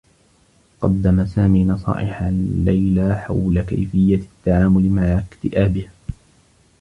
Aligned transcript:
قدّم 0.81 1.25
سامي 1.25 1.65
نصائحا 1.65 2.31
ليلى 2.65 3.15
حول 3.15 3.61
كيفيّة 3.61 4.15
التّعامل 4.15 4.89
مع 4.89 5.03
اكتئابها. 5.19 5.91